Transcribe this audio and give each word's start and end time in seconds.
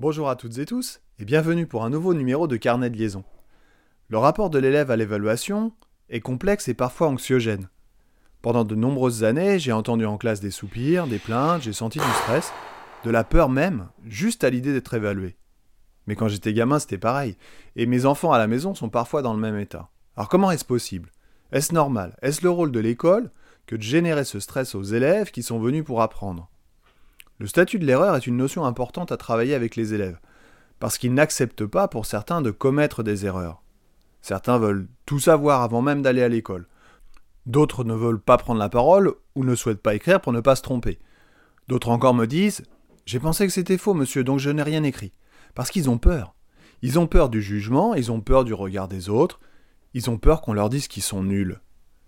Bonjour 0.00 0.30
à 0.30 0.36
toutes 0.36 0.56
et 0.56 0.64
tous, 0.64 1.02
et 1.18 1.26
bienvenue 1.26 1.66
pour 1.66 1.84
un 1.84 1.90
nouveau 1.90 2.14
numéro 2.14 2.48
de 2.48 2.56
Carnet 2.56 2.88
de 2.88 2.96
liaison. 2.96 3.22
Le 4.08 4.16
rapport 4.16 4.48
de 4.48 4.58
l'élève 4.58 4.90
à 4.90 4.96
l'évaluation 4.96 5.74
est 6.08 6.20
complexe 6.20 6.68
et 6.68 6.74
parfois 6.74 7.08
anxiogène. 7.08 7.68
Pendant 8.40 8.64
de 8.64 8.74
nombreuses 8.74 9.24
années, 9.24 9.58
j'ai 9.58 9.72
entendu 9.72 10.06
en 10.06 10.16
classe 10.16 10.40
des 10.40 10.50
soupirs, 10.50 11.06
des 11.06 11.18
plaintes, 11.18 11.60
j'ai 11.60 11.74
senti 11.74 11.98
du 11.98 12.12
stress, 12.22 12.50
de 13.04 13.10
la 13.10 13.24
peur 13.24 13.50
même, 13.50 13.88
juste 14.06 14.42
à 14.42 14.48
l'idée 14.48 14.72
d'être 14.72 14.94
évalué. 14.94 15.36
Mais 16.06 16.16
quand 16.16 16.28
j'étais 16.28 16.54
gamin, 16.54 16.78
c'était 16.78 16.96
pareil, 16.96 17.36
et 17.76 17.84
mes 17.84 18.06
enfants 18.06 18.32
à 18.32 18.38
la 18.38 18.46
maison 18.46 18.74
sont 18.74 18.88
parfois 18.88 19.20
dans 19.20 19.34
le 19.34 19.40
même 19.40 19.58
état. 19.58 19.90
Alors 20.16 20.30
comment 20.30 20.50
est-ce 20.50 20.64
possible? 20.64 21.12
Est-ce 21.52 21.74
normal? 21.74 22.16
Est-ce 22.22 22.42
le 22.42 22.48
rôle 22.48 22.72
de 22.72 22.80
l'école 22.80 23.30
que 23.66 23.76
de 23.76 23.82
générer 23.82 24.24
ce 24.24 24.40
stress 24.40 24.74
aux 24.74 24.82
élèves 24.82 25.30
qui 25.30 25.42
sont 25.42 25.58
venus 25.58 25.84
pour 25.84 26.00
apprendre? 26.00 26.49
Le 27.40 27.46
statut 27.46 27.78
de 27.78 27.86
l'erreur 27.86 28.14
est 28.16 28.26
une 28.26 28.36
notion 28.36 28.66
importante 28.66 29.12
à 29.12 29.16
travailler 29.16 29.54
avec 29.54 29.74
les 29.74 29.94
élèves, 29.94 30.20
parce 30.78 30.98
qu'ils 30.98 31.14
n'acceptent 31.14 31.64
pas 31.64 31.88
pour 31.88 32.04
certains 32.04 32.42
de 32.42 32.50
commettre 32.50 33.02
des 33.02 33.24
erreurs. 33.24 33.62
Certains 34.20 34.58
veulent 34.58 34.88
tout 35.06 35.18
savoir 35.18 35.62
avant 35.62 35.80
même 35.80 36.02
d'aller 36.02 36.22
à 36.22 36.28
l'école. 36.28 36.68
D'autres 37.46 37.82
ne 37.82 37.94
veulent 37.94 38.20
pas 38.20 38.36
prendre 38.36 38.60
la 38.60 38.68
parole 38.68 39.14
ou 39.34 39.44
ne 39.44 39.54
souhaitent 39.54 39.80
pas 39.80 39.94
écrire 39.94 40.20
pour 40.20 40.34
ne 40.34 40.40
pas 40.40 40.54
se 40.54 40.60
tromper. 40.60 40.98
D'autres 41.66 41.88
encore 41.88 42.12
me 42.12 42.26
disent 42.26 42.62
J'ai 43.06 43.18
pensé 43.18 43.46
que 43.46 43.52
c'était 43.54 43.78
faux, 43.78 43.94
monsieur, 43.94 44.22
donc 44.22 44.38
je 44.38 44.50
n'ai 44.50 44.62
rien 44.62 44.84
écrit. 44.84 45.14
Parce 45.54 45.70
qu'ils 45.70 45.88
ont 45.88 45.96
peur. 45.96 46.34
Ils 46.82 46.98
ont 46.98 47.06
peur 47.06 47.30
du 47.30 47.40
jugement, 47.40 47.94
ils 47.94 48.12
ont 48.12 48.20
peur 48.20 48.44
du 48.44 48.52
regard 48.52 48.86
des 48.86 49.08
autres, 49.08 49.40
ils 49.94 50.10
ont 50.10 50.18
peur 50.18 50.42
qu'on 50.42 50.52
leur 50.52 50.68
dise 50.68 50.88
qu'ils 50.88 51.02
sont 51.02 51.22
nuls. 51.22 51.58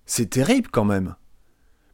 C'est 0.04 0.28
terrible 0.28 0.68
quand 0.70 0.84
même. 0.84 1.16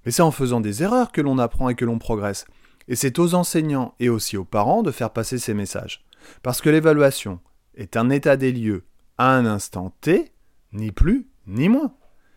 Mais 0.05 0.11
c'est 0.11 0.23
en 0.23 0.33
faisant 0.33 0.61
des 0.61 0.83
erreurs 0.83 1.13
que 1.13 1.21
l'on 1.21 1.39
apprend 1.39 1.69
et 1.69 1.77
que 1.77 1.85
l'on 1.85 2.01
progresse. 2.01 2.45
Et 2.89 2.97
c'est 2.97 3.19
aux 3.19 3.35
enseignants 3.35 3.95
et 4.01 4.09
aussi 4.09 4.37
aux 4.37 4.45
parents 4.45 4.83
de 4.83 4.91
faire 4.91 5.11
passer 5.11 5.39
ces 5.39 5.55
messages. 5.55 6.05
Parce 6.43 6.61
que 6.61 6.71
l'évaluation 6.71 7.41
est 7.75 7.97
un 7.97 8.11
état 8.11 8.37
des 8.37 8.53
lieux 8.53 8.85
à 9.19 9.31
un 9.35 9.47
instant 9.47 9.95
T, 10.01 10.33
ni 10.73 10.91
plus 10.91 11.29
ni 11.47 11.69
moins. 11.69 11.95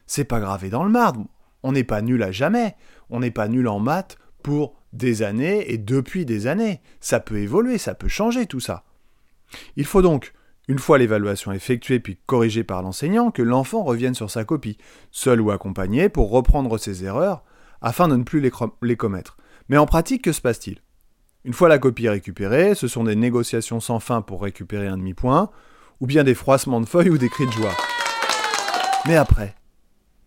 C'est 0.07 0.25
pas 0.25 0.39
gravé 0.39 0.69
dans 0.69 0.83
le 0.83 0.89
marbre. 0.89 1.25
On 1.63 1.71
n'est 1.71 1.83
pas 1.83 2.01
nul 2.01 2.21
à 2.23 2.31
jamais. 2.31 2.75
On 3.09 3.19
n'est 3.19 3.31
pas 3.31 3.47
nul 3.47 3.67
en 3.67 3.79
maths 3.79 4.17
pour 4.43 4.75
des 4.93 5.23
années 5.23 5.71
et 5.71 5.77
depuis 5.77 6.25
des 6.25 6.47
années. 6.47 6.81
Ça 6.99 7.19
peut 7.19 7.37
évoluer, 7.37 7.77
ça 7.77 7.95
peut 7.95 8.07
changer 8.07 8.45
tout 8.45 8.59
ça. 8.59 8.83
Il 9.75 9.85
faut 9.85 10.01
donc, 10.01 10.33
une 10.67 10.79
fois 10.79 10.97
l'évaluation 10.97 11.51
effectuée 11.51 11.99
puis 11.99 12.17
corrigée 12.25 12.63
par 12.63 12.81
l'enseignant, 12.81 13.31
que 13.31 13.41
l'enfant 13.41 13.83
revienne 13.83 14.15
sur 14.15 14.29
sa 14.29 14.45
copie, 14.45 14.77
seul 15.11 15.41
ou 15.41 15.51
accompagné, 15.51 16.09
pour 16.09 16.31
reprendre 16.31 16.77
ses 16.77 17.03
erreurs, 17.03 17.43
afin 17.81 18.07
de 18.07 18.15
ne 18.15 18.23
plus 18.23 18.41
les, 18.41 18.95
commettre. 18.95 19.37
Mais 19.71 19.77
en 19.77 19.85
pratique, 19.85 20.23
que 20.23 20.33
se 20.33 20.41
passe-t-il? 20.41 20.79
Une 21.45 21.53
fois 21.53 21.69
la 21.69 21.79
copie 21.79 22.09
récupérée, 22.09 22.75
ce 22.75 22.89
sont 22.89 23.05
des 23.05 23.15
négociations 23.15 23.79
sans 23.79 24.01
fin 24.01 24.21
pour 24.21 24.43
récupérer 24.43 24.87
un 24.87 24.97
demi-point, 24.97 25.49
ou 26.01 26.07
bien 26.07 26.25
des 26.25 26.35
froissements 26.35 26.81
de 26.81 26.85
feuilles 26.85 27.09
ou 27.09 27.17
des 27.17 27.29
cris 27.29 27.45
de 27.45 27.51
joie. 27.53 27.71
Mais 29.07 29.15
après, 29.15 29.55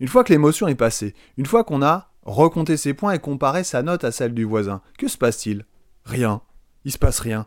une 0.01 0.09
fois 0.09 0.25
que 0.25 0.33
l'émotion 0.33 0.67
est 0.67 0.75
passée, 0.75 1.15
une 1.37 1.45
fois 1.45 1.63
qu'on 1.63 1.83
a 1.83 2.11
recompté 2.23 2.79
ses 2.79 2.95
points 2.95 3.13
et 3.13 3.19
comparé 3.19 3.65
sa 3.65 3.83
note 3.83 4.03
à 4.03 4.13
celle 4.13 4.33
du 4.33 4.45
voisin, 4.45 4.81
que 4.99 5.09
se 5.09 5.19
passe-t-il? 5.19 5.67
Rien. 6.07 6.41
Il 6.87 6.93
se 6.93 6.99
passe 6.99 7.21
rien. 7.21 7.45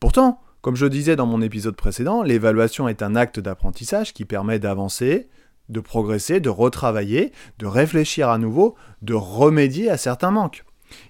Pourtant, 0.00 0.40
comme 0.62 0.76
je 0.76 0.86
disais 0.86 1.14
dans 1.14 1.26
mon 1.26 1.42
épisode 1.42 1.76
précédent, 1.76 2.22
l'évaluation 2.22 2.88
est 2.88 3.02
un 3.02 3.16
acte 3.16 3.38
d'apprentissage 3.38 4.14
qui 4.14 4.24
permet 4.24 4.60
d'avancer, 4.60 5.28
de 5.68 5.80
progresser, 5.80 6.40
de 6.40 6.48
retravailler, 6.48 7.32
de 7.58 7.66
réfléchir 7.66 8.30
à 8.30 8.38
nouveau, 8.38 8.76
de 9.02 9.12
remédier 9.12 9.90
à 9.90 9.98
certains 9.98 10.30
manques. 10.30 10.64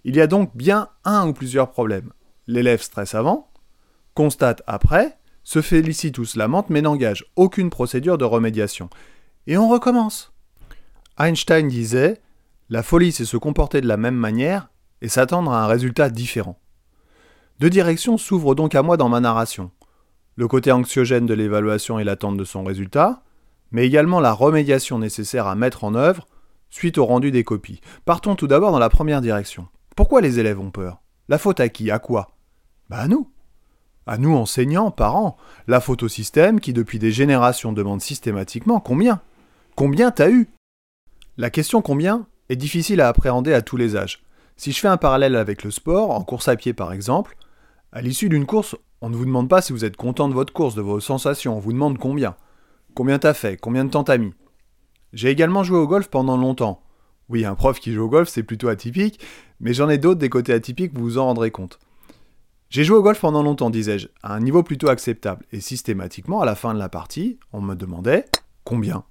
Il 0.05 0.17
y 0.17 0.21
a 0.21 0.27
donc 0.27 0.57
bien 0.57 0.89
un 1.05 1.29
ou 1.29 1.33
plusieurs 1.33 1.71
problèmes. 1.71 2.13
L'élève 2.47 2.83
stresse 2.83 3.15
avant, 3.15 3.51
constate 4.15 4.63
après, 4.67 5.19
se 5.45 5.63
félicite 5.63 6.19
ou 6.19 6.25
se 6.25 6.39
lamente 6.39 6.71
mais 6.71 6.83
n'engage 6.83 7.25
aucune 7.37 7.71
procédure 7.71 8.19
de 8.19 8.25
remédiation. 8.25 8.91
Et 9.47 9.57
on 9.57 9.69
recommence. 9.69 10.33
Einstein 11.19 11.69
disait 11.69 12.21
La 12.69 12.83
folie, 12.83 13.13
c'est 13.13 13.25
se 13.25 13.37
comporter 13.37 13.81
de 13.81 13.89
la 13.89 13.97
même 13.97 14.15
manière 14.15 14.69
et 15.01 15.09
s'attendre 15.09 15.53
à 15.53 15.65
un 15.65 15.67
résultat 15.67 16.11
différent. 16.11 16.59
Deux 17.61 17.71
directions 17.71 18.19
s'ouvrent 18.19 18.55
donc 18.55 18.75
à 18.75 18.83
moi 18.83 18.97
dans 18.97 19.09
ma 19.09 19.21
narration. 19.21 19.71
Le 20.37 20.47
côté 20.47 20.71
anxiogène 20.71 21.27
de 21.27 21.35
l'évaluation 21.35 21.99
et 21.99 22.05
l'attente 22.05 22.37
de 22.37 22.45
son 22.45 22.63
résultat, 22.63 23.23
mais 23.73 23.87
également 23.87 24.21
la 24.21 24.33
remédiation 24.33 24.99
nécessaire 24.99 25.47
à 25.47 25.55
mettre 25.55 25.85
en 25.85 25.95
œuvre 25.95 26.29
suite 26.71 26.99
au 26.99 27.07
rendu 27.07 27.31
des 27.31 27.45
copies. 27.45 27.81
Partons 28.05 28.37
tout 28.37 28.47
d'abord 28.47 28.73
dans 28.73 28.79
la 28.79 28.91
première 28.91 29.21
direction. 29.21 29.67
Pourquoi 29.99 30.21
les 30.21 30.39
élèves 30.39 30.61
ont 30.61 30.71
peur? 30.71 31.03
La 31.29 31.39
faute 31.39 31.59
à 31.59 31.69
qui? 31.69 31.91
À 31.91 31.99
quoi? 31.99 32.37
Bah 32.89 32.99
à 32.99 33.09
nous. 33.09 33.33
À 34.07 34.17
nous 34.17 34.33
enseignants, 34.33 34.93
parents. 34.93 35.37
La 35.67 35.81
faute 35.81 36.05
au 36.05 36.09
système 36.09 36.61
qui 36.61 36.73
depuis 36.73 37.01
des 37.01 37.11
générations 37.11 37.73
demande 37.73 38.01
systématiquement 38.01 38.79
combien? 38.79 39.21
Combien 39.75 40.13
t'as 40.13 40.31
eu? 40.31 40.51
La 41.37 41.51
question 41.51 41.83
combien 41.83 42.29
est 42.49 42.55
difficile 42.55 43.01
à 43.01 43.09
appréhender 43.09 43.53
à 43.53 43.61
tous 43.61 43.77
les 43.77 43.97
âges. 43.97 44.23
Si 44.57 44.71
je 44.71 44.79
fais 44.79 44.87
un 44.87 44.99
parallèle 44.99 45.35
avec 45.35 45.65
le 45.65 45.73
sport, 45.73 46.13
en 46.13 46.23
course 46.23 46.47
à 46.47 46.55
pied 46.55 46.75
par 46.75 46.93
exemple, 46.93 47.37
à 47.91 48.01
l'issue 48.01 48.29
d'une 48.29 48.47
course, 48.47 48.77
on 49.01 49.11
ne 49.11 49.17
vous 49.17 49.25
demande 49.25 49.49
pas 49.49 49.63
si 49.63 49.73
vous 49.73 49.85
êtes 49.85 49.97
content 49.97 50.29
de 50.29 50.35
votre 50.35 50.53
course, 50.53 50.77
de 50.77 50.81
vos 50.81 51.01
sensations, 51.01 51.57
on 51.57 51.61
vous 51.61 51.73
demande 51.73 51.99
combien. 51.99 52.37
Combien 52.95 53.19
t'as 53.19 53.35
fait? 53.35 53.57
Combien 53.57 53.85
de 53.85 53.91
temps 53.91 54.05
t'as 54.05 54.19
mis? 54.19 54.33
J'ai 55.13 55.31
également 55.31 55.65
joué 55.65 55.79
au 55.79 55.89
golf 55.89 56.07
pendant 56.07 56.37
longtemps. 56.37 56.85
Oui, 57.29 57.45
un 57.45 57.57
prof 57.57 57.79
qui 57.81 57.93
joue 57.93 58.05
au 58.05 58.09
golf, 58.09 58.29
c'est 58.29 58.43
plutôt 58.43 58.69
atypique, 58.69 59.21
mais 59.61 59.75
j'en 59.75 59.89
ai 59.89 59.99
d'autres 59.99 60.21
des 60.21 60.29
côtés 60.29 60.53
atypiques, 60.53 60.97
vous 60.97 61.05
vous 61.05 61.19
en 61.19 61.27
rendrez 61.27 61.51
compte. 61.51 61.79
J'ai 62.71 62.85
joué 62.85 62.99
au 62.99 63.03
golf 63.03 63.21
pendant 63.21 63.43
longtemps, 63.43 63.71
disais-je, 63.71 64.09
à 64.23 64.35
un 64.35 64.41
niveau 64.41 64.63
plutôt 64.63 64.89
acceptable, 64.89 65.47
et 65.53 65.61
systématiquement, 65.61 66.41
à 66.41 66.45
la 66.45 66.55
fin 66.55 66.75
de 66.75 66.79
la 66.79 66.89
partie, 66.89 67.39
on 67.53 67.61
me 67.61 67.75
demandait 67.75 68.27
combien. 68.65 69.05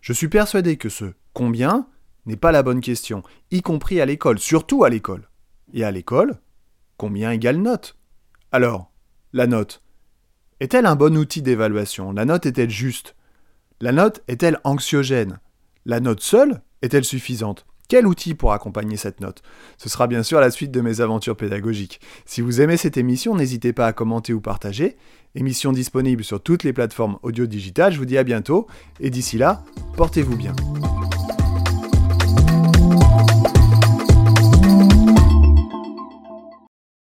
Je 0.00 0.12
suis 0.12 0.28
persuadé 0.28 0.76
que 0.76 0.88
ce 0.88 1.12
combien 1.32 1.88
n'est 2.26 2.36
pas 2.36 2.52
la 2.52 2.62
bonne 2.62 2.80
question, 2.80 3.22
y 3.50 3.62
compris 3.62 4.00
à 4.00 4.06
l'école, 4.06 4.38
surtout 4.38 4.84
à 4.84 4.90
l'école. 4.90 5.28
Et 5.72 5.84
à 5.84 5.90
l'école, 5.90 6.38
combien 6.96 7.32
égale 7.32 7.58
note? 7.58 7.96
Alors, 8.52 8.92
la 9.32 9.46
note, 9.46 9.82
est-elle 10.60 10.86
un 10.86 10.96
bon 10.96 11.16
outil 11.16 11.42
d'évaluation? 11.42 12.12
La 12.12 12.24
note 12.24 12.46
est-elle 12.46 12.70
juste? 12.70 13.14
La 13.80 13.92
note 13.92 14.22
est-elle 14.28 14.58
anxiogène? 14.64 15.40
La 15.84 16.00
note 16.00 16.20
seule 16.20 16.62
est-elle 16.82 17.04
suffisante? 17.04 17.66
Quel 17.88 18.06
outil 18.06 18.34
pour 18.34 18.52
accompagner 18.52 18.96
cette 18.96 19.20
note? 19.20 19.42
Ce 19.78 19.88
sera 19.88 20.06
bien 20.06 20.22
sûr 20.22 20.40
la 20.40 20.50
suite 20.50 20.70
de 20.70 20.80
mes 20.82 21.00
aventures 21.00 21.36
pédagogiques. 21.36 22.00
Si 22.26 22.42
vous 22.42 22.60
aimez 22.60 22.76
cette 22.76 22.98
émission, 22.98 23.34
n'hésitez 23.34 23.72
pas 23.72 23.86
à 23.86 23.94
commenter 23.94 24.34
ou 24.34 24.40
partager. 24.40 24.96
Émission 25.34 25.72
disponible 25.72 26.22
sur 26.22 26.42
toutes 26.42 26.64
les 26.64 26.74
plateformes 26.74 27.18
audio 27.22 27.46
digitales. 27.46 27.92
Je 27.92 27.98
vous 27.98 28.04
dis 28.04 28.18
à 28.18 28.24
bientôt 28.24 28.66
et 29.00 29.08
d'ici 29.08 29.38
là, 29.38 29.64
portez-vous 29.96 30.36
bien. 30.36 30.54